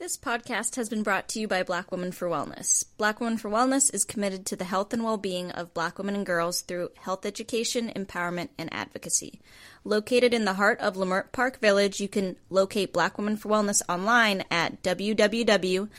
[0.00, 2.84] This podcast has been brought to you by Black Women for Wellness.
[2.98, 6.14] Black Women for Wellness is committed to the health and well being of black women
[6.14, 9.40] and girls through health education, empowerment, and advocacy.
[9.82, 13.82] Located in the heart of Leimert Park Village, you can locate Black Women for Wellness
[13.88, 15.90] online at www.bwwla.org,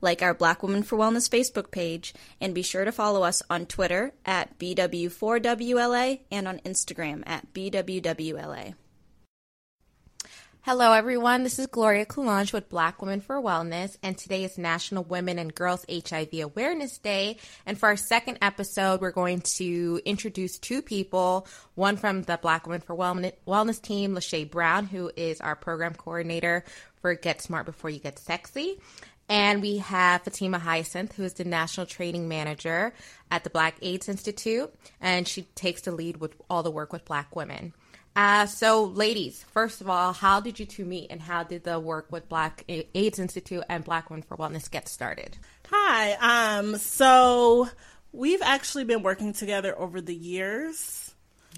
[0.00, 3.66] like our Black Women for Wellness Facebook page, and be sure to follow us on
[3.66, 8.72] Twitter at BW4WLA and on Instagram at BWWLA.
[10.62, 11.42] Hello, everyone.
[11.42, 15.54] This is Gloria Coulange with Black Women for Wellness, and today is National Women and
[15.54, 17.38] Girls HIV Awareness Day.
[17.64, 21.46] And for our second episode, we're going to introduce two people
[21.76, 26.62] one from the Black Women for Wellness team, Lachey Brown, who is our program coordinator
[27.00, 28.78] for Get Smart Before You Get Sexy.
[29.30, 32.92] And we have Fatima Hyacinth, who is the National Training Manager
[33.30, 37.06] at the Black AIDS Institute, and she takes the lead with all the work with
[37.06, 37.72] Black women.
[38.16, 41.78] Uh, so, ladies, first of all, how did you two meet and how did the
[41.78, 45.38] work with Black AIDS Institute and Black Women for Wellness get started?
[45.70, 46.58] Hi.
[46.58, 47.68] Um, so
[48.12, 51.14] we've actually been working together over the years.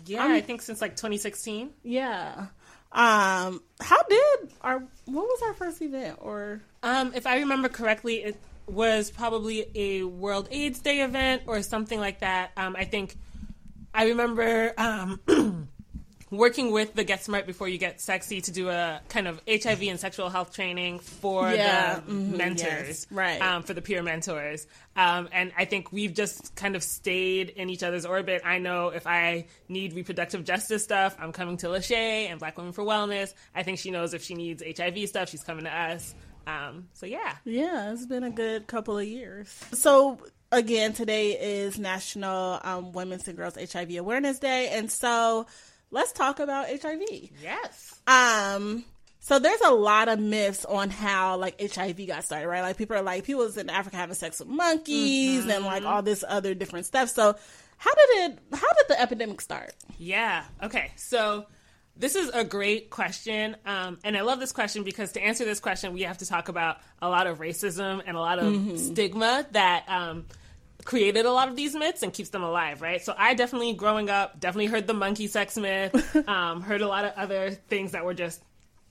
[0.07, 1.71] Yeah, um, I think since like 2016.
[1.83, 2.47] Yeah.
[2.93, 8.23] Um, how did our what was our first event or um if I remember correctly
[8.23, 12.51] it was probably a World AIDS Day event or something like that.
[12.59, 13.17] Um I think
[13.95, 15.21] I remember um
[16.33, 19.83] working with the Get Smart Before You Get Sexy to do a kind of HIV
[19.83, 23.41] and sexual health training for yeah, the mm-hmm, mentors, yes, right?
[23.41, 24.67] Um, for the peer mentors,
[24.97, 28.43] um, and I think we've just kind of stayed in each other's orbit.
[28.45, 32.73] I know if I need reproductive justice stuff, I'm coming to Lachey and Black Women
[32.73, 33.35] for Wellness.
[33.55, 36.15] I think she knows if she needs HIV stuff, she's coming to us.
[36.47, 39.49] Um, so yeah, yeah, it's been a good couple of years.
[39.73, 40.19] So
[40.51, 45.47] again, today is National um, Women's and Girls HIV Awareness Day, and so
[45.93, 47.31] let's talk about HIV.
[47.41, 48.01] Yes.
[48.09, 48.85] Um,
[49.21, 52.63] so there's a lot of myths on how like HIV got started, right?
[52.63, 55.51] Like people are like people was in Africa having sex with monkeys mm-hmm.
[55.51, 57.09] and like all this other different stuff.
[57.11, 57.37] So
[57.77, 59.75] how did it how did the epidemic start?
[59.97, 60.43] Yeah.
[60.61, 60.91] Okay.
[60.97, 61.47] So
[61.97, 63.57] this is a great question.
[63.65, 66.49] Um, and I love this question because to answer this question, we have to talk
[66.49, 68.77] about a lot of racism and a lot of mm-hmm.
[68.77, 70.25] stigma that um,
[70.85, 73.03] created a lot of these myths and keeps them alive, right?
[73.03, 77.05] So I definitely, growing up, definitely heard the monkey sex myth, um, heard a lot
[77.05, 78.43] of other things that were just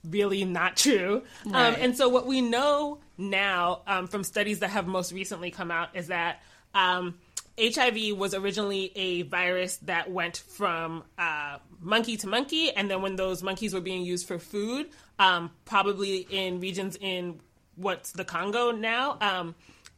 [0.08, 1.22] really not true.
[1.46, 1.68] Um, right.
[1.68, 5.70] Um, and so what we know now um, from studies that have most recently come
[5.70, 6.42] out is that
[6.74, 13.02] HIV um, was originally a virus that went from uh, monkey to monkey, and then
[13.02, 14.88] when those monkeys were being used for food,
[15.18, 17.40] um, probably in regions in
[17.76, 19.54] what's the Congo now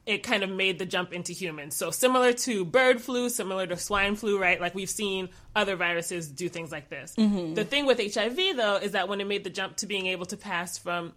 [0.07, 1.75] it kind of made the jump into humans.
[1.75, 4.61] So similar to bird flu, similar to swine flu, right?
[4.61, 7.15] Like we've seen other viruses do things like this.
[7.17, 7.55] Mm-hmm.
[7.55, 10.27] The thing with HIV though is that when it made the jump to being able
[10.27, 11.13] to pass from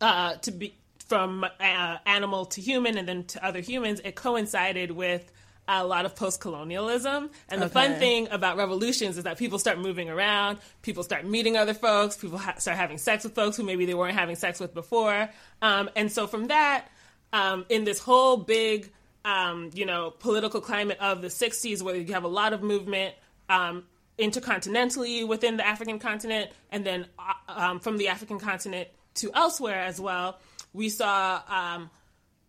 [0.00, 0.74] uh, to be
[1.06, 5.32] from uh, animal to human and then to other humans, it coincided with
[5.66, 7.30] a lot of post colonialism.
[7.48, 7.72] And the okay.
[7.72, 12.16] fun thing about revolutions is that people start moving around, people start meeting other folks,
[12.16, 15.28] people ha- start having sex with folks who maybe they weren't having sex with before.
[15.60, 16.88] Um, and so from that,
[17.32, 18.90] um, in this whole big,
[19.24, 23.14] um, you know, political climate of the 60s where you have a lot of movement
[23.48, 23.84] um,
[24.18, 29.80] intercontinentally within the African continent and then uh, um, from the African continent to elsewhere
[29.80, 30.38] as well,
[30.72, 31.90] we saw um,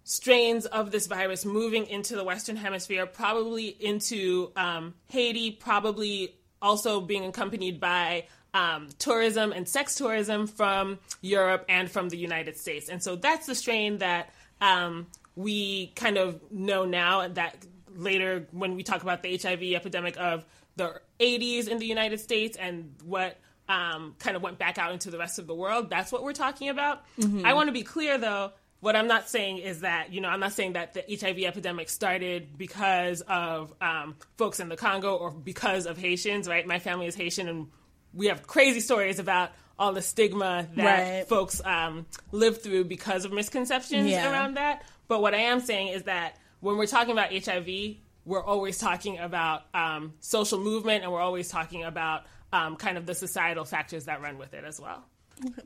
[0.04, 7.02] strains of this virus moving into the Western Hemisphere, probably into um, Haiti, probably also
[7.02, 12.90] being accompanied by um, tourism and sex tourism from Europe and from the United States.
[12.90, 17.66] And so that's the strain that um, we kind of know now that
[17.96, 22.58] later when we talk about the HIV epidemic of the 80s in the United States
[22.58, 23.38] and what
[23.68, 26.34] um, kind of went back out into the rest of the world, that's what we're
[26.34, 27.04] talking about.
[27.18, 27.46] Mm-hmm.
[27.46, 28.52] I want to be clear though.
[28.82, 31.90] What I'm not saying is that, you know, I'm not saying that the HIV epidemic
[31.90, 36.66] started because of um, folks in the Congo or because of Haitians, right?
[36.66, 37.68] My family is Haitian and
[38.14, 41.28] we have crazy stories about all the stigma that right.
[41.28, 44.30] folks um, live through because of misconceptions yeah.
[44.30, 44.84] around that.
[45.08, 47.96] But what I am saying is that when we're talking about HIV,
[48.26, 53.06] we're always talking about um, social movement and we're always talking about um, kind of
[53.06, 55.06] the societal factors that run with it as well.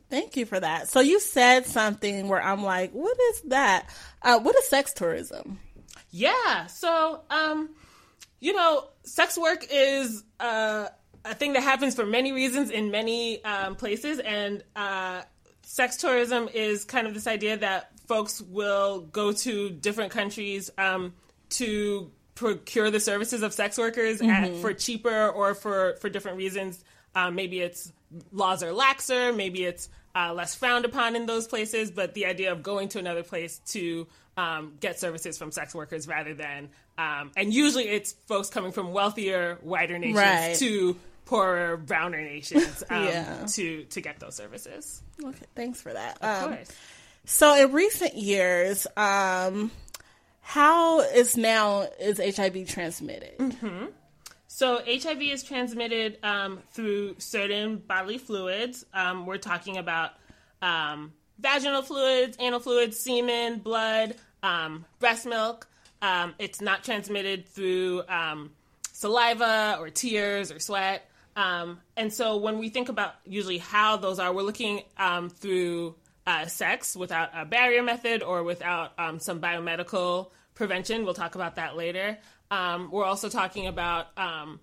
[0.10, 0.88] Thank you for that.
[0.88, 3.90] So you said something where I'm like, what is that?
[4.22, 5.60] Uh, what is sex tourism?
[6.12, 6.68] Yeah.
[6.68, 7.72] So, um,
[8.40, 10.90] you know, sex work is uh,
[11.26, 15.22] a thing that happens for many reasons in many um, places, and uh,
[15.62, 21.14] sex tourism is kind of this idea that folks will go to different countries um,
[21.50, 26.84] to procure the services of sex workers at, for cheaper or for for different reasons.
[27.16, 27.92] Um, maybe it's
[28.32, 31.92] laws are laxer, maybe it's uh, less frowned upon in those places.
[31.92, 36.08] But the idea of going to another place to um, get services from sex workers
[36.08, 40.56] rather than, um, and usually it's folks coming from wealthier, whiter nations Right.
[40.58, 43.46] to poorer, browner nations um, Yeah.
[43.52, 45.02] to to get those services.
[45.24, 46.18] Okay, thanks for that.
[46.22, 46.70] Of Um, course.
[47.26, 49.72] So in recent years, um,
[50.42, 53.56] how is now is HIV transmitted?
[54.48, 58.86] So HIV is transmitted um, through certain bodily fluids.
[58.94, 60.12] Um, we're talking about
[60.62, 65.68] um, vaginal fluids, anal fluids, semen, blood, um, breast milk.
[66.04, 68.52] Um, it's not transmitted through um,
[68.92, 71.10] saliva or tears or sweat.
[71.36, 75.96] Um, and so when we think about usually how those are, we're looking um, through
[76.26, 81.06] uh, sex without a barrier method or without um, some biomedical prevention.
[81.06, 82.18] We'll talk about that later.
[82.52, 84.60] Um, we're also talking about um,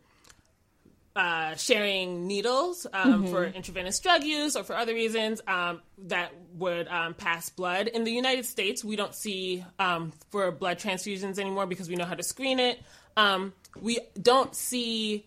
[1.17, 6.87] uh, sharing needles um, for intravenous drug use or for other reasons um, that would
[6.89, 7.89] um, pass blood.
[7.89, 12.05] In the United States, we don't see um, for blood transfusions anymore because we know
[12.05, 12.81] how to screen it.
[13.17, 15.27] Um, we don't see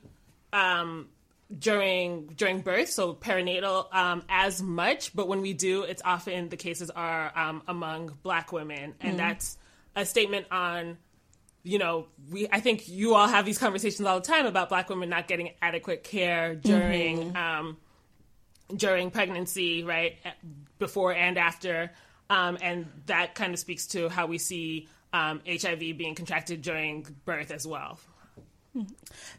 [0.53, 1.09] um,
[1.57, 5.15] during during birth, so perinatal, um, as much.
[5.15, 9.57] But when we do, it's often the cases are um, among Black women, and that's
[9.95, 10.97] a statement on
[11.63, 14.89] you know, we I think you all have these conversations all the time about black
[14.89, 17.77] women not getting adequate care during um,
[18.75, 20.17] during pregnancy, right?
[20.77, 21.91] Before and after.
[22.29, 27.05] Um, and that kind of speaks to how we see um, HIV being contracted during
[27.25, 27.99] birth as well.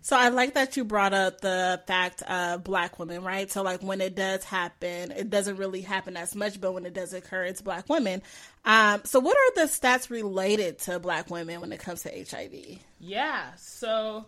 [0.02, 3.50] So I like that you brought up the fact of black women, right?
[3.50, 6.94] So like when it does happen, it doesn't really happen as much, but when it
[6.94, 8.22] does occur, it's black women.
[8.64, 12.78] Um, so what are the stats related to black women when it comes to HIV?
[13.00, 13.54] Yeah.
[13.56, 14.26] So,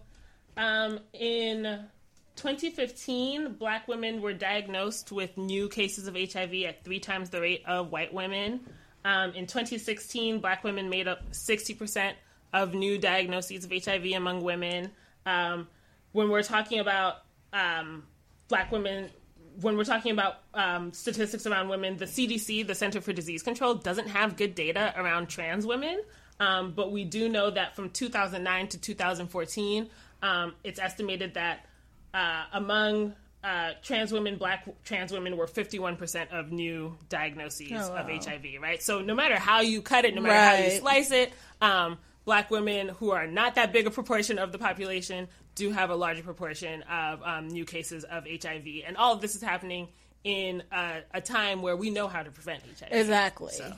[0.57, 1.63] um, in
[2.37, 7.63] 2015, black women were diagnosed with new cases of HIV at three times the rate
[7.67, 8.61] of white women.
[9.05, 12.13] Um, in 2016, black women made up 60%
[12.53, 14.91] of new diagnoses of HIV among women.
[15.25, 15.69] Um,
[16.13, 17.17] when we're talking about
[17.53, 18.05] um,
[18.49, 19.11] black women,
[19.61, 23.75] when we're talking about um, statistics around women, the CDC, the Center for Disease Control,
[23.75, 26.01] doesn't have good data around trans women.
[26.39, 29.89] Um, but we do know that from 2009 to 2014,
[30.23, 31.67] um, it's estimated that
[32.13, 38.09] uh, among uh, trans women, black trans women were 51% of new diagnoses Oh, of.
[38.09, 38.83] HIV, right?
[38.83, 42.51] So no matter how you cut it, no matter how you slice it, um, black
[42.51, 46.23] women who are not that big a proportion of the population do have a larger
[46.23, 48.67] proportion of um, new cases of HIV.
[48.87, 49.89] And all of this is happening
[50.25, 52.89] in a, a time where we know how to prevent HIV.
[52.91, 53.53] Exactly.
[53.53, 53.73] So.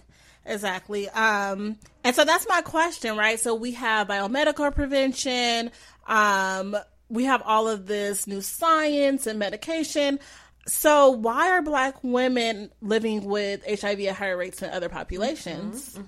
[0.47, 1.09] Exactly.
[1.11, 3.39] Um, and so that's my question, right?
[3.39, 5.71] So we have biomedical prevention.
[6.06, 6.75] Um,
[7.11, 10.21] we have all of this new science and medication.
[10.67, 15.99] So why are black women living with HIV at higher rates than other populations?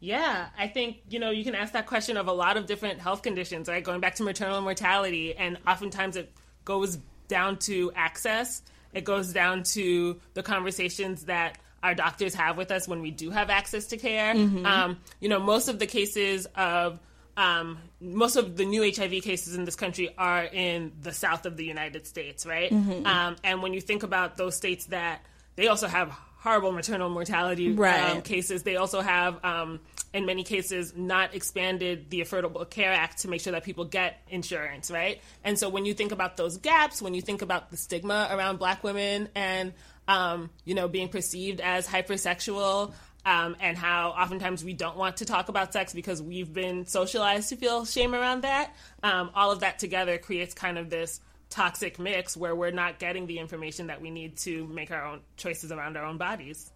[0.00, 3.00] Yeah, I think, you know, you can ask that question of a lot of different
[3.00, 3.84] health conditions, right?
[3.84, 6.32] Going back to maternal mortality, and oftentimes it
[6.64, 6.98] goes
[7.28, 8.62] down to access.
[8.94, 13.30] It goes down to the conversations that our doctors have with us when we do
[13.30, 14.32] have access to care.
[14.66, 16.98] Um, you know, most of the cases of
[17.36, 21.56] um, most of the new HIV cases in this country are in the south of
[21.56, 22.70] the United States, right?
[23.06, 25.24] Um, and when you think about those states that
[25.56, 28.10] they also have horrible maternal mortality Right.
[28.10, 29.78] um, cases, they also have, um,
[30.12, 34.20] in many cases, not expanded the Affordable Care Act to make sure that people get
[34.28, 35.20] insurance, right?
[35.44, 38.58] And so when you think about those gaps, when you think about the stigma around
[38.58, 39.72] Black women and
[40.08, 42.92] um, you know being perceived as hypersexual.
[43.22, 47.50] Um, and how oftentimes we don't want to talk about sex because we've been socialized
[47.50, 48.74] to feel shame around that.
[49.02, 51.20] Um, all of that together creates kind of this
[51.50, 55.20] toxic mix where we're not getting the information that we need to make our own
[55.36, 56.72] choices around our own bodies.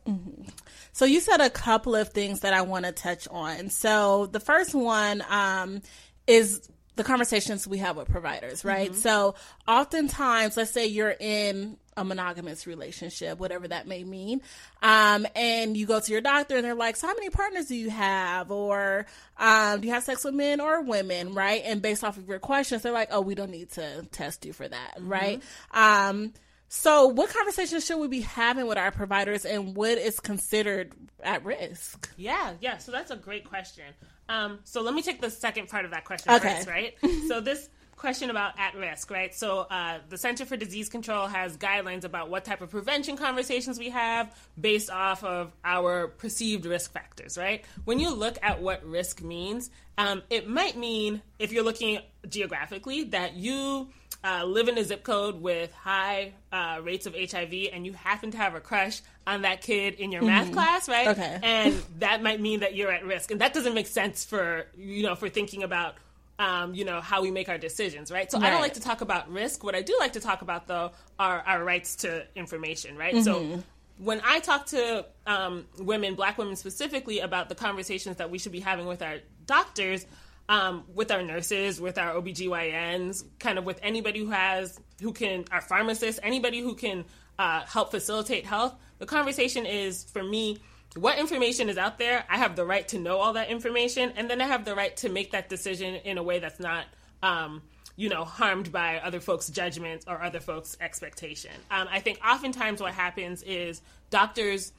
[0.93, 3.71] So you said a couple of things that I want to touch on.
[3.71, 5.81] So the first one um,
[6.27, 8.95] is the conversations we have with providers, right?
[8.95, 9.35] So
[9.67, 14.43] oftentimes, let's say you're in a monogamous relationship, whatever that may mean,
[14.83, 17.75] um, and you go to your doctor and they're like, "So how many partners do
[17.77, 19.07] you have?" Or
[19.39, 21.63] um, "Do you have sex with men or women?" Right?
[21.65, 24.53] And based off of your questions, they're like, "Oh, we don't need to test you
[24.53, 25.43] for that," right?
[25.73, 26.33] Um,
[26.69, 31.45] so, what conversations should we be having with our providers, and what is considered at
[31.45, 32.11] risk?
[32.17, 32.79] Yeah, yeah.
[32.79, 33.85] So that's a great question.
[34.29, 36.57] Um, so let me take the second part of that question Okay.
[36.57, 36.95] first, right?
[37.29, 39.35] so this question about at risk, right?
[39.35, 43.79] So uh, the Center for Disease Control has guidelines about what type of prevention conversations
[43.79, 47.65] we have based off of our perceived risk factors, right?
[47.85, 53.05] When you look at what risk means, um, it might mean if you're looking geographically
[53.05, 53.89] that you
[54.25, 58.31] uh, live in a zip code with high uh, rates of HIV and you happen
[58.31, 61.09] to have a crush on that kid in your math class, right?
[61.09, 61.39] Okay.
[61.43, 63.31] And that might mean that you're at risk.
[63.31, 65.97] And that doesn't make sense for, you know, for thinking about,
[66.39, 68.31] um, you know, how we make our decisions, right?
[68.31, 69.63] So I don't like to talk about risk.
[69.63, 73.23] What I do like to talk about, though, are our rights to information, right?
[73.23, 73.63] So
[73.99, 78.53] when I talk to um, women, black women specifically, about the conversations that we should
[78.53, 80.07] be having with our doctors,
[80.49, 85.45] um, with our nurses, with our OBGYNs, kind of with anybody who has, who can,
[85.53, 87.05] our pharmacists, anybody who can
[87.39, 90.59] uh, help facilitate health, the conversation is for me,
[90.97, 92.25] what information is out there?
[92.29, 94.97] I have the right to know all that information, and then I have the right
[94.99, 96.87] to make that decision in a way that's not,
[97.23, 97.63] um,
[97.97, 101.53] you know, harmed by other folks' judgments or other folks' expectation.
[101.71, 104.73] Um, I think oftentimes what happens is doctors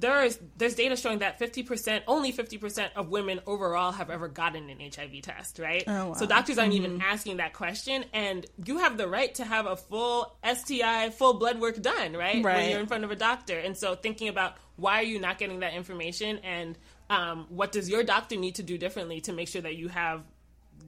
[0.00, 4.70] there is there's data showing that 50% only 50% of women overall have ever gotten
[4.70, 5.84] an hiv test right?
[5.86, 6.12] Oh, wow.
[6.14, 9.76] so doctors aren't even asking that question and you have the right to have a
[9.76, 12.56] full sti full blood work done right, right.
[12.56, 13.58] when you're in front of a doctor.
[13.58, 16.78] And so thinking about why are you not getting that information and
[17.10, 20.22] um, what does your doctor need to do differently to make sure that you have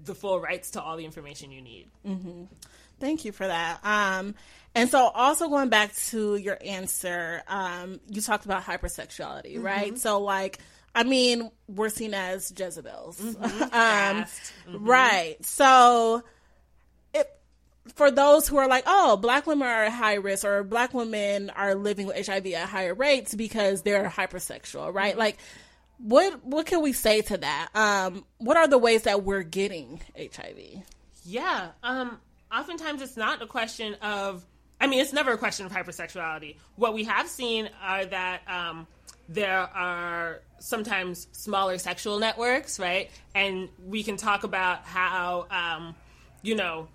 [0.05, 1.88] the full rights to all the information you need
[3.00, 3.80] Thank you for that.
[3.85, 4.35] Um,
[4.75, 9.62] and so, also going back to your answer, um, you talked about hypersexuality, Mm-hmm.
[9.62, 9.99] right?
[9.99, 10.59] So, like,
[10.95, 14.52] I mean, we're seen as Jezebels, um, Fast.
[14.69, 15.37] right?
[15.45, 16.23] So,
[17.14, 17.28] it,
[17.95, 21.50] for those who are like, oh, black women are at high risk, or black women
[21.50, 25.16] are living with HIV at higher rates because they're hypersexual, right?
[25.19, 25.38] Like,
[25.99, 27.69] what what can we say to that?
[27.75, 30.83] Um, what are the ways that we're getting HIV?
[31.26, 31.71] Yeah.
[31.83, 32.19] Um,
[32.52, 34.45] oftentimes it's not a question of,
[34.80, 36.57] I mean, it's never a question of hypersexuality.
[36.76, 38.87] What we have seen are that um,
[39.28, 43.11] there are sometimes smaller sexual networks, right?
[43.35, 45.95] And we can talk about how, um,
[46.42, 46.88] you know,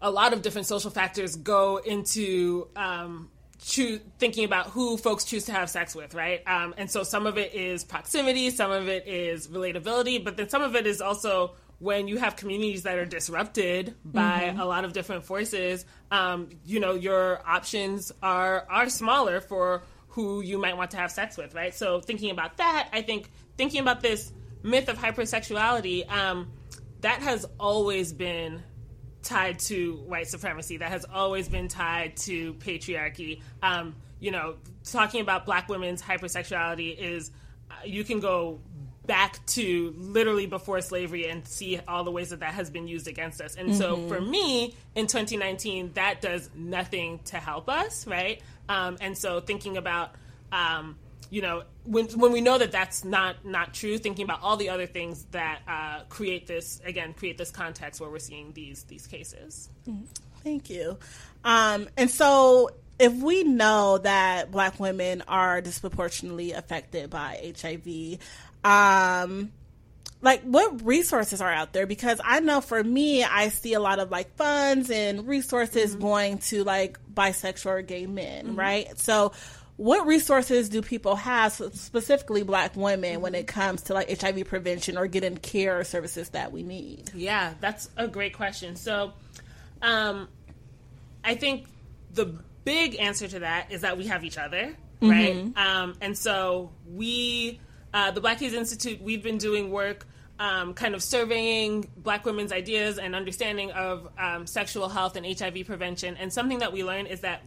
[0.00, 3.30] a lot of different social factors go into um,
[3.64, 6.42] choo- thinking about who folks choose to have sex with, right?
[6.46, 10.48] Um, and so some of it is proximity, some of it is relatability, but then
[10.48, 14.84] some of it is also when you have communities that are disrupted by a lot
[14.84, 15.84] of different forces.
[16.12, 21.10] Um, you know, your options are are smaller for who you might want to have
[21.10, 21.74] sex with, right?
[21.74, 26.52] So thinking about that, I think thinking about this myth of hypersexuality, um,
[27.00, 28.62] that has always been
[29.24, 30.76] tied to white supremacy.
[30.76, 33.42] That has always been tied to patriarchy.
[33.60, 37.32] Um, you know, talking about black women's hypersexuality is
[37.72, 38.60] uh, you can go
[39.06, 43.08] back to literally before slavery and see all the ways that that has been used
[43.08, 43.56] against us.
[43.56, 48.40] And so for me in 2019, that does nothing to help us, right?
[48.68, 50.14] Um, and so thinking about
[50.52, 50.96] um,
[51.30, 54.68] you know when when we know that that's not not true thinking about all the
[54.68, 59.06] other things that uh, create this again create this context where we're seeing these these
[59.06, 59.70] cases
[60.42, 60.98] Thank you.
[61.44, 68.18] Um, and so, if we know that Black women are disproportionately affected by HIV,
[68.64, 69.52] um,
[70.22, 71.86] like what resources are out there?
[71.86, 76.38] Because I know for me, I see a lot of like funds and resources going
[76.38, 78.98] to like bisexual or gay men, right?
[78.98, 79.32] So,
[79.76, 84.96] what resources do people have, specifically Black women, when it comes to like HIV prevention
[84.96, 87.10] or getting care services that we need?
[87.14, 88.76] Yeah, that's a great question.
[88.76, 89.12] So,
[89.80, 90.28] um,
[91.24, 91.66] I think
[92.12, 95.34] the big answer to that is that we have each other, right?
[95.56, 97.60] Um, and so we,
[97.94, 100.06] uh, the Black AIDS Institute, we've been doing work.
[100.38, 105.66] Um, kind of surveying Black women's ideas and understanding of um, sexual health and HIV
[105.66, 106.16] prevention.
[106.16, 107.42] And something that we learned is that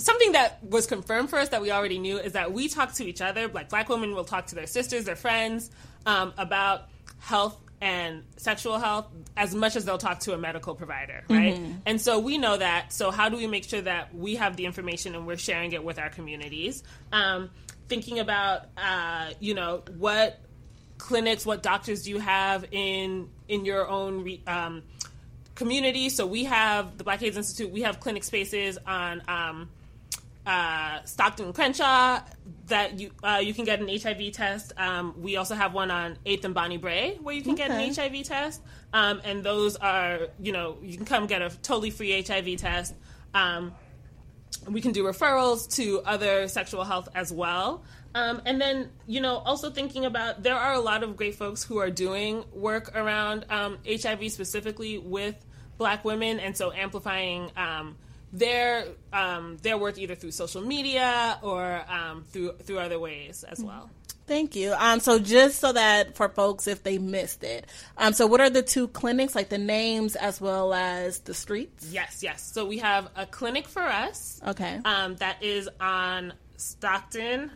[0.00, 3.04] something that was confirmed for us that we already knew is that we talk to
[3.04, 5.70] each other like black women will talk to their sisters their friends
[6.06, 9.06] um, about health and sexual health
[9.36, 12.92] as much as they'll talk to a medical provider right and so we know that
[12.92, 15.82] so how do we make sure that we have the information and we're sharing it
[15.82, 16.82] with our communities
[17.12, 17.50] um,
[17.90, 20.40] thinking about uh, you know what
[20.96, 24.82] clinics what doctors do you have in in your own re- um,
[25.56, 26.08] community.
[26.08, 27.70] So we have the Black AIDS Institute.
[27.70, 29.68] We have clinic spaces on um,
[30.46, 32.20] uh, Stockton and Crenshaw
[32.68, 34.72] that you uh, you can get an HIV test.
[34.78, 37.92] Um, we also have one on Eighth and Bonnie Brae where you can get an
[37.92, 38.62] HIV test.
[38.92, 42.94] Um, and those are you know you can come get a totally free HIV test.
[44.68, 47.82] We can do referrals to other sexual health as well.
[48.14, 51.62] Um, and then, you know, also thinking about there are a lot of great folks
[51.62, 55.36] who are doing work around um, HIV specifically with
[55.78, 57.50] Black women, and so amplifying.
[57.56, 57.96] Um,
[58.32, 63.62] their um, their work either through social media or um, through through other ways as
[63.62, 63.90] well.
[64.30, 64.72] Thank you.
[64.78, 67.66] Um, so just so that for folks, if they missed it,
[67.98, 71.90] um, so what are the two clinics, like the names as well as the streets?
[71.90, 72.40] Yes, yes.
[72.40, 74.40] So we have a clinic for us.
[74.46, 74.78] Okay.
[74.84, 77.50] Um, that is on Stockton.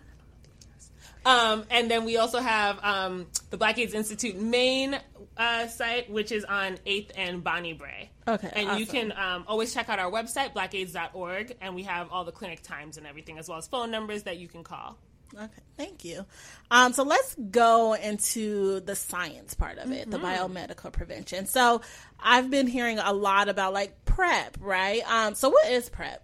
[1.25, 4.99] Um, and then we also have um, the Black AIDS Institute main
[5.37, 8.11] uh, site, which is on 8th and Bonnie Brae.
[8.27, 12.25] Okay, And you can um, always check out our website, blackaids.org, and we have all
[12.25, 14.99] the clinic times and everything, as well as phone numbers that you can call.
[15.37, 16.25] Okay, thank you.
[16.71, 20.57] Um, so let's go into the science part of it, the Mm-hmm.
[20.57, 21.47] biomedical prevention.
[21.47, 21.81] So
[22.21, 25.03] I've been hearing a lot about like PrEP, right?
[25.11, 26.23] Um, so what is PrEP?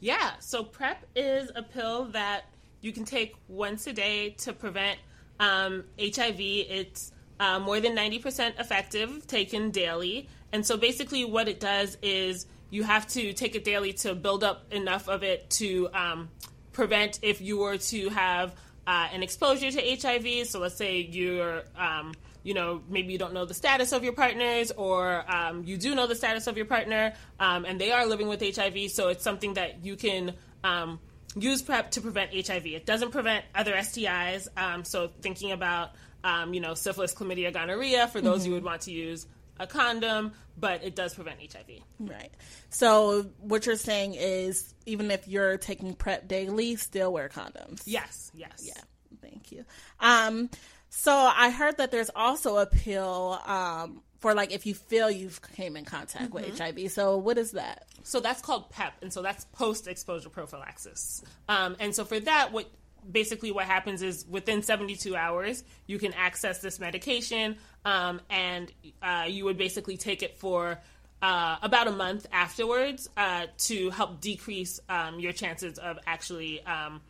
[0.00, 2.44] Yeah, so PrEP is a pill that
[2.80, 4.98] you can take once a day to prevent
[5.38, 6.40] um, HIV.
[6.40, 10.28] It's uh, more than 90% effective, taken daily.
[10.52, 14.42] And so basically, what it does is you have to take it daily to build
[14.42, 16.28] up enough of it to um,
[16.72, 18.54] prevent if you were to have
[18.86, 20.46] uh, an exposure to HIV.
[20.46, 24.12] So let's say you're, um, you know, maybe you don't know the status of your
[24.12, 28.06] partners, or um, you do know the status of your partner, um, and they are
[28.06, 28.90] living with HIV.
[28.90, 30.98] So it's something that you can um,
[31.36, 32.66] use PrEP to prevent HIV.
[32.66, 34.48] It doesn't prevent other STIs.
[34.56, 35.90] Um, so thinking about,
[36.24, 39.26] um, you know, syphilis, chlamydia, gonorrhea, for those you would want to use
[39.58, 41.80] a condom, but it does prevent HIV.
[41.98, 42.30] Right.
[42.70, 47.82] So what you're saying is even if you're taking PrEP daily, still wear condoms.
[47.84, 48.62] Yes, yes.
[48.64, 48.80] Yeah.
[49.20, 49.64] Thank you.
[50.00, 50.50] Um,
[50.88, 55.40] so I heard that there's also a pill um, for like if you feel you've
[55.54, 56.90] came in contact with HIV.
[56.92, 57.86] So what is that?
[58.04, 61.22] So that's called PEP, and so that's post-exposure prophylaxis.
[61.48, 62.68] Um, and so for that, what
[63.10, 69.24] basically what happens is within 72 hours you can access this medication, um, and uh,
[69.28, 70.78] you would basically take it for
[71.20, 76.62] uh, about a month afterwards uh, to help decrease um, your chances of actually.
[76.64, 77.00] Um,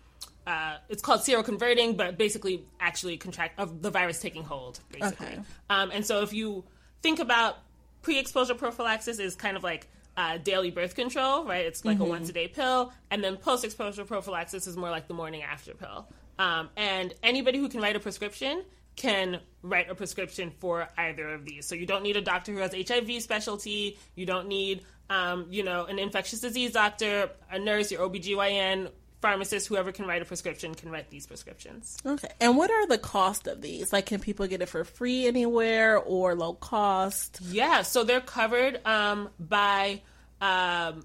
[0.45, 5.27] uh, it's called seroconverting, but basically, actually contract of the virus taking hold, basically.
[5.27, 5.41] Okay.
[5.71, 6.65] Um, and so, if you
[7.01, 7.59] think about
[8.03, 11.65] pre-exposure prophylaxis, is kind of like uh, daily birth control, right?
[11.65, 15.15] It's like a once a day pill, and then post-exposure prophylaxis is more like the
[15.15, 16.07] morning after pill.
[16.39, 18.65] Um, and anybody who can write a prescription
[18.97, 21.67] can write a prescription for either of these.
[21.67, 23.99] So you don't need a doctor who has HIV specialty.
[24.15, 28.91] You don't need, um, you know, an infectious disease doctor, a nurse, your OBGYN,
[29.23, 31.97] pharmacist, whoever can write a prescription can write these prescriptions.
[32.05, 32.29] Okay.
[32.41, 33.93] And what are the cost of these?
[33.93, 37.39] Like, can people get it for free anywhere or low cost?
[37.41, 40.03] Yeah, so they're covered um, by
[40.43, 41.05] um,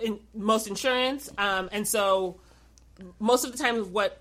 [0.00, 2.38] in most insurance, um, and so
[3.18, 4.20] most of the time, what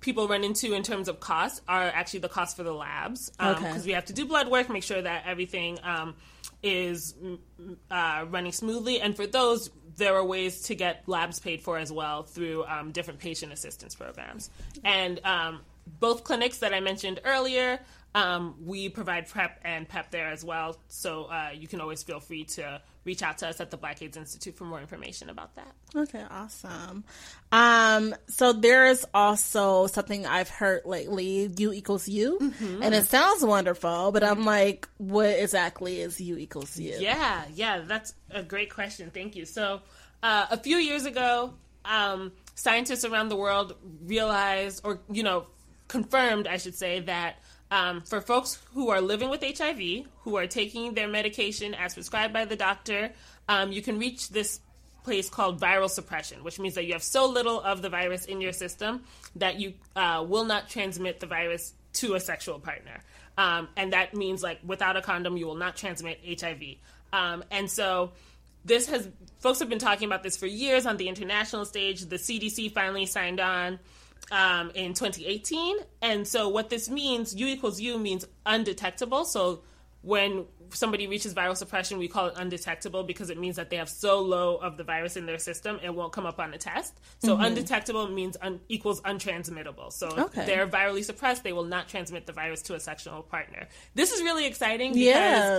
[0.00, 3.62] people run into in terms of costs are actually the cost for the labs because
[3.62, 3.80] Okay.
[3.86, 6.14] we have to do blood work, make sure that everything um,
[6.62, 7.38] is mm,
[7.90, 9.70] uh, running smoothly, and for those.
[9.96, 13.94] There are ways to get labs paid for as well through um, different patient assistance
[13.94, 14.48] programs.
[14.82, 15.60] And um,
[15.98, 17.80] both clinics that I mentioned earlier,
[18.14, 20.76] um, we provide PrEP and PEP there as well.
[20.88, 24.02] So uh, you can always feel free to reach out to us at the Black
[24.02, 25.72] AIDS Institute for more information about that.
[25.94, 27.04] Okay, awesome.
[27.52, 34.12] Um, so there's also something I've heard lately, U equals U, and it sounds wonderful,
[34.12, 36.96] but I'm like, what exactly is U equals U?
[36.98, 39.10] Yeah, yeah, that's a great question.
[39.12, 39.44] Thank you.
[39.46, 39.80] So,
[40.22, 45.46] uh, a few years ago, um, scientists around the world realized, or you know,
[45.88, 47.36] confirmed, I should say, that
[47.70, 52.32] um, for folks who are living with HIV, who are taking their medication as prescribed
[52.32, 53.10] by the doctor,
[53.48, 54.60] um, you can reach this
[55.04, 58.40] place called viral suppression, which means that you have so little of the virus in
[58.40, 59.02] your system
[59.36, 63.00] that you uh, will not transmit the virus to a sexual partner.
[63.38, 66.62] Um, and that means, like, without a condom, you will not transmit HIV.
[67.12, 68.12] Um, and so,
[68.64, 72.02] this has, folks have been talking about this for years on the international stage.
[72.02, 73.78] The CDC finally signed on
[74.30, 75.76] um, in 2018.
[76.02, 79.24] And so, what this means, U equals U means undetectable.
[79.24, 79.62] So,
[80.02, 83.88] when somebody reaches viral suppression, we call it undetectable because it means that they have
[83.88, 86.98] so low of the virus in their system it won't come up on a test.
[87.18, 89.92] So undetectable means un- equals untransmittable.
[89.92, 90.46] So if Okay.
[90.46, 93.68] they're virally suppressed, they will not transmit the virus to a sexual partner.
[93.94, 95.04] This is really exciting because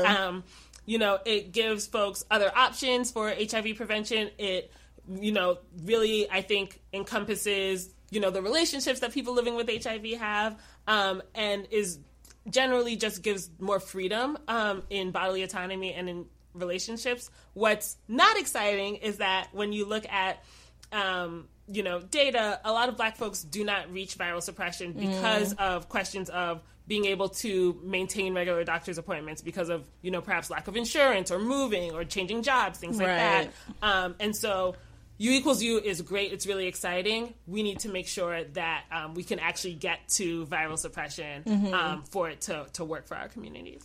[0.06, 0.16] Yeah.
[0.28, 0.44] um,
[0.86, 4.32] you know it gives folks other options for HIV prevention.
[4.40, 4.72] It
[5.08, 10.20] you know really I think encompasses you know the relationships that people living with HIV
[10.20, 11.98] have um, and is
[12.50, 17.30] generally just gives more freedom um, in bodily autonomy and in relationships.
[17.54, 20.44] What's not exciting is that when you look at
[20.92, 25.54] um, you know data, a lot of Black folks do not reach viral suppression because
[25.54, 30.50] of questions of being able to maintain regular doctor's appointments because of you know perhaps
[30.50, 33.18] lack of insurance or moving or changing jobs, things like Right.
[33.18, 33.52] that.
[33.82, 34.76] Um, and so
[35.22, 36.34] U equals U is great.
[36.34, 37.36] It's really exciting.
[37.46, 42.04] We need to make sure that um, we can actually get to viral suppression um,
[42.10, 43.84] for it to, to work for our communities.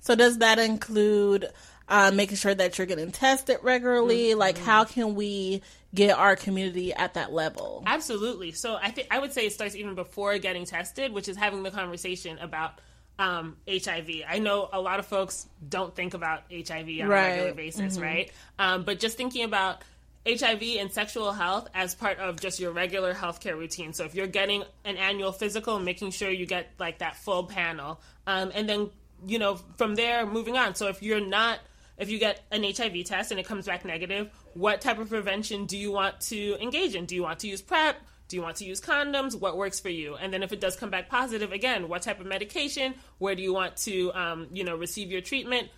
[0.00, 1.48] So does that include
[1.88, 4.34] uh, making sure that you're getting tested regularly?
[4.34, 5.62] Like, how can we
[5.94, 7.82] get our community at that level?
[7.86, 8.52] Absolutely.
[8.52, 11.62] So I think I would say it starts even before getting tested, which is having
[11.62, 12.78] the conversation about
[13.18, 14.10] um, HIV.
[14.28, 17.26] I know a lot of folks don't think about HIV on Right.
[17.26, 18.30] a regular basis, right?
[18.58, 19.82] Um, but just thinking about
[20.26, 23.92] HIV and sexual health as part of just your regular healthcare routine.
[23.92, 28.00] So if you're getting an annual physical, making sure you get like that full panel,
[28.26, 28.90] um, and then
[29.26, 30.74] you know from there moving on.
[30.74, 31.60] So if you're not
[31.98, 35.66] if you get an HIV test and it comes back negative, what type of prevention
[35.66, 37.06] do you want to engage in?
[37.06, 37.96] Do you want to use PrEP?
[38.26, 39.38] Do you want to use condoms?
[39.38, 40.16] What works for you?
[40.16, 42.94] And then if it does come back positive, again, what type of medication?
[43.18, 45.68] Where do you want to, um, you know, receive your treatment?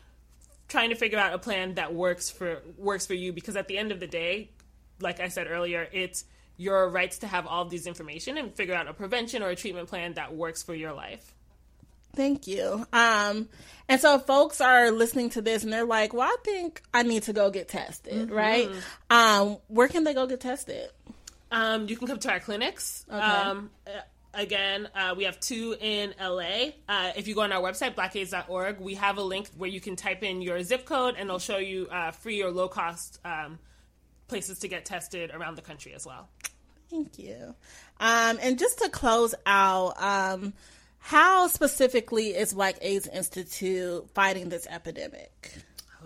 [0.68, 3.78] Trying to figure out a plan that works for works for you because at the
[3.78, 4.50] end of the day,
[5.00, 6.24] like I said earlier, it's
[6.56, 9.56] your rights to have all of these information and figure out a prevention or a
[9.56, 11.34] treatment plan that works for your life.
[12.14, 12.86] Thank you.
[12.94, 13.48] Um,
[13.88, 17.24] and so folks are listening to this and they're like, well, I think I need
[17.24, 18.70] to go get tested, right?
[19.10, 20.90] Um, where can they go get tested?
[21.52, 23.04] Um, you can come to our clinics.
[23.10, 23.90] Um, uh,
[24.36, 26.70] again, uh, we have two in LA.
[26.88, 29.96] Uh, if you go on our website, blackaids.org, we have a link where you can
[29.96, 33.58] type in your zip code and it'll show you uh, free or low cost um,
[34.28, 36.28] places to get tested around the country as well.
[36.90, 37.54] Thank you.
[37.98, 40.52] Um, and just to close out, um,
[40.98, 45.54] how specifically is Black AIDS Institute fighting this epidemic?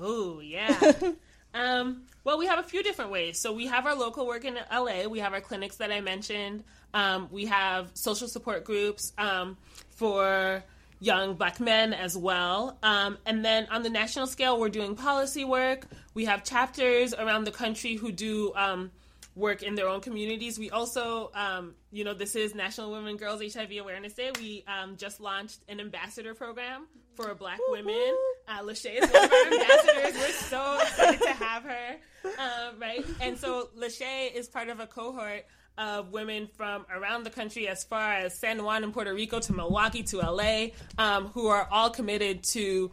[0.00, 0.92] Oh, yeah.
[1.54, 3.38] um, well, we have a few different ways.
[3.38, 5.06] So we have our local work in LA.
[5.08, 6.64] We have our clinics that I mentioned.
[6.94, 9.57] Um, we have social support groups um,
[9.90, 10.62] for
[11.00, 12.79] young black men as well.
[12.83, 15.87] Um, and then on the national scale, we're doing policy work.
[16.14, 18.90] We have chapters around the country who do um,
[19.35, 20.59] work in their own communities.
[20.59, 24.31] We also, um, you know, this is National Women Girls HIV Awareness Day.
[24.38, 28.14] We um, just launched an ambassador program for Black women.
[28.46, 30.14] Uh, Lachey is one of our ambassadors.
[30.14, 33.05] We're so excited to have her, um, right?
[33.20, 35.46] And so Lachey is part of a cohort
[35.78, 39.52] of women from around the country, as far as San Juan and Puerto Rico to
[39.52, 42.90] Milwaukee to LA, um, who are all committed to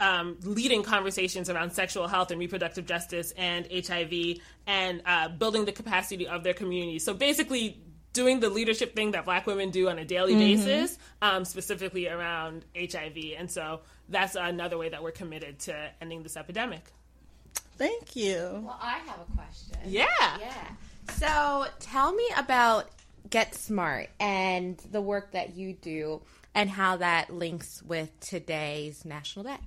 [0.00, 5.72] um, leading conversations around sexual health and reproductive justice and HIV and uh, building the
[5.72, 7.04] capacity of their communities.
[7.04, 7.80] So basically,
[8.12, 12.64] doing the leadership thing that Black women do on a daily basis, um, specifically around
[12.76, 13.16] HIV.
[13.36, 16.90] And so that's another way that we're committed to ending this epidemic.
[17.76, 18.62] Thank you.
[18.64, 19.78] Well, I have a question.
[19.86, 20.06] Yeah.
[20.18, 20.52] Yeah.
[21.16, 22.88] So tell me about
[23.30, 26.22] Get Smart and the work that you do
[26.54, 29.58] and how that links with today's National Day.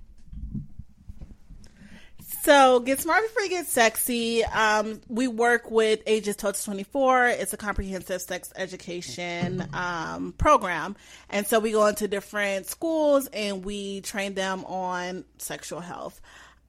[2.44, 4.44] So, Get Smart Before You Get Sexy.
[4.44, 7.28] Um, we work with ages 12 to 24.
[7.28, 10.96] It's a comprehensive sex education um, program.
[11.30, 16.20] And so we go into different schools and we train them on sexual health,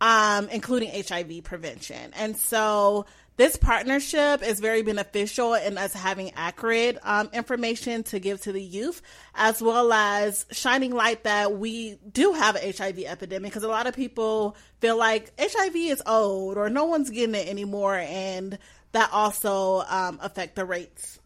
[0.00, 2.12] um, including HIV prevention.
[2.16, 8.42] And so this partnership is very beneficial in us having accurate um, information to give
[8.42, 9.00] to the youth,
[9.34, 13.50] as well as shining light that we do have an HIV epidemic.
[13.50, 17.48] Because a lot of people feel like HIV is old or no one's getting it
[17.48, 18.58] anymore, and
[18.92, 21.18] that also um, affect the rates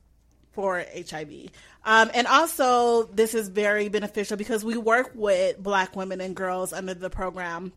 [0.53, 1.51] for HIV.
[1.85, 6.73] Um, and also, this is very beneficial because we work with Black women and girls
[6.73, 7.73] under the program.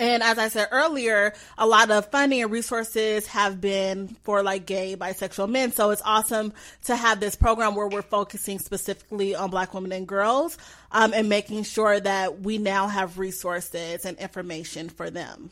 [0.00, 4.64] And as I said earlier, a lot of funding and resources have been for like
[4.64, 5.72] gay, bisexual men.
[5.72, 10.08] So it's awesome to have this program where we're focusing specifically on Black women and
[10.08, 10.56] girls
[10.90, 15.50] um, and making sure that we now have resources and information for them.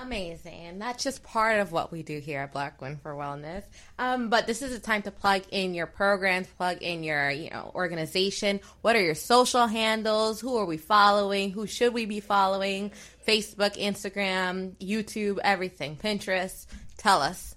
[0.00, 0.78] Amazing.
[0.78, 3.64] That's just part of what we do here at Black Women for Wellness.
[3.98, 7.50] Um, but this is a time to plug in your programs, plug in your, you
[7.50, 8.60] know, organization.
[8.82, 10.40] What are your social handles?
[10.40, 11.50] Who are we following?
[11.50, 12.92] Who should we be following?
[13.26, 15.96] Facebook, Instagram, YouTube, everything.
[15.96, 16.66] Pinterest.
[16.96, 17.56] Tell us.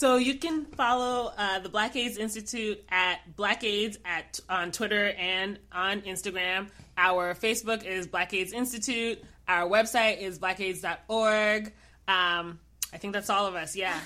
[0.00, 5.10] So you can follow uh, the Black AIDS Institute at Black AIDS at on Twitter
[5.10, 6.70] and on Instagram.
[6.96, 9.22] Our Facebook is Black AIDS Institute.
[9.46, 11.66] Our website is blackaids.org.
[12.08, 12.58] Um,
[12.94, 13.76] I think that's all of us.
[13.76, 14.00] Yeah.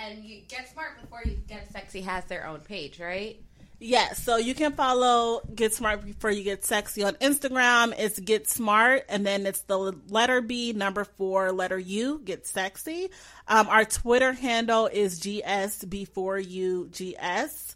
[0.00, 3.38] And you get smart before you get sexy has their own page, right?
[3.84, 7.92] Yes, so you can follow Get Smart Before You Get Sexy on Instagram.
[7.98, 9.76] It's Get Smart, and then it's the
[10.08, 13.10] letter B, number four, letter U, Get Sexy.
[13.48, 17.74] Um, our Twitter handle is GS Before You GS.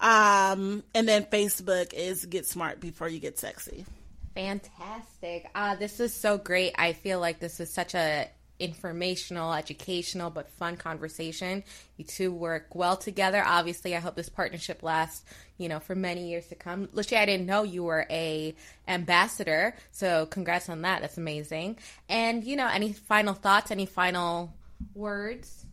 [0.00, 3.86] Um, and then Facebook is Get Smart Before You Get Sexy.
[4.34, 5.48] Fantastic.
[5.54, 6.74] Uh, this is so great.
[6.76, 8.28] I feel like this is such a
[8.64, 11.62] informational, educational, but fun conversation.
[11.96, 13.42] You two work well together.
[13.44, 15.24] Obviously, I hope this partnership lasts,
[15.58, 16.88] you know, for many years to come.
[16.92, 18.54] Lucia, I didn't know you were a
[18.88, 21.02] ambassador, so congrats on that.
[21.02, 21.78] That's amazing.
[22.08, 23.70] And you know, any final thoughts?
[23.70, 24.54] Any final
[24.94, 25.66] words?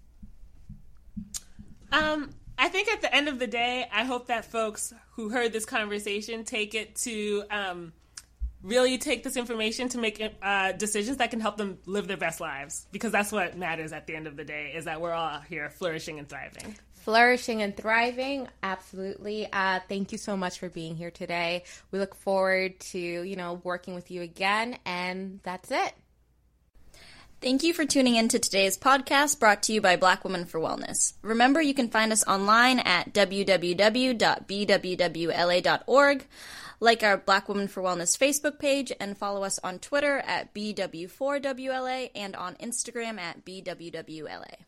[1.92, 5.52] Um, I think at the end of the day, I hope that folks who heard
[5.52, 7.94] this conversation take it to um,
[8.64, 12.40] really take this information to make uh, decisions that can help them live their best
[12.40, 12.88] lives.
[12.92, 15.70] Because that's what matters at the end of the day is that we're all here
[15.70, 16.76] flourishing and thriving.
[16.94, 18.48] Flourishing and thriving.
[18.62, 19.48] Absolutely.
[19.52, 21.64] Uh, thank you so much for being here today.
[21.90, 25.94] We look forward to you know working with you again and that's it.
[27.42, 30.60] Thank you for tuning in to today's podcast brought to you by Black Women for
[30.60, 31.14] Wellness.
[31.24, 33.66] Remember, you can find us online at www.bwwla.org,
[36.82, 42.10] like our Black Women for Wellness Facebook page, and follow us on Twitter at BW4WLA
[42.14, 44.66] and on Instagram at BWWLA.